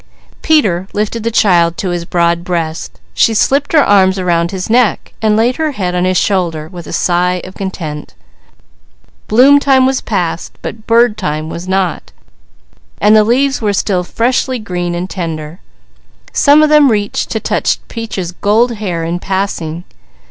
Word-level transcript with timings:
Peter 0.41 0.87
lifted 0.93 1.21
the 1.21 1.29
child 1.29 1.77
to 1.77 1.89
his 1.91 2.05
broad 2.05 2.43
breast, 2.43 2.99
she 3.13 3.35
slipped 3.35 3.71
her 3.71 3.83
arms 3.83 4.17
around 4.17 4.49
his 4.49 4.67
neck, 4.67 5.13
and 5.21 5.37
laid 5.37 5.57
her 5.57 5.73
head 5.73 5.93
on 5.93 6.05
his 6.05 6.17
shoulder. 6.17 6.71
Bloom 9.27 9.59
time 9.59 9.85
was 9.85 10.01
past, 10.01 10.57
but 10.63 10.87
bird 10.87 11.17
time 11.19 11.49
was 11.49 11.67
not, 11.67 12.11
while 12.97 13.11
the 13.13 13.23
leaves 13.23 13.61
were 13.61 13.73
still 13.73 14.03
freshly 14.03 14.57
green 14.57 14.95
and 14.95 15.07
tender. 15.07 15.59
Some 16.33 16.63
of 16.63 16.69
them 16.69 16.89
reached 16.91 17.29
to 17.29 17.39
touch 17.39 17.77
Peaches' 17.87 18.31
gold 18.31 18.77
hair 18.77 19.03
in 19.03 19.19
passing. 19.19 19.83